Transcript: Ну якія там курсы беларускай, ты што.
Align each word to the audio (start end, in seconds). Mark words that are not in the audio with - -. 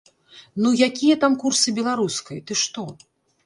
Ну 0.63 0.71
якія 0.87 1.19
там 1.25 1.37
курсы 1.45 1.77
беларускай, 1.79 2.43
ты 2.49 2.61
што. 2.67 2.91